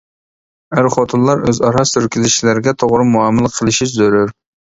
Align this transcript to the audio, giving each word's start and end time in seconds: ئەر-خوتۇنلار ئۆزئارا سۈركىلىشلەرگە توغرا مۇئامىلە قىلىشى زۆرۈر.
ئەر-خوتۇنلار 0.77 1.43
ئۆزئارا 1.51 1.83
سۈركىلىشلەرگە 1.89 2.75
توغرا 2.85 3.07
مۇئامىلە 3.11 3.53
قىلىشى 3.61 3.91
زۆرۈر. 3.95 4.35